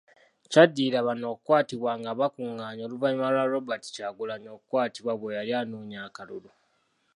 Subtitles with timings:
[0.51, 6.49] Kyaddirira bano okukwatibwa nga bakungaanye oluvannyuma lwa Robert Kyagulanyi, okukwatibwa bwe yali anoonya akalulu.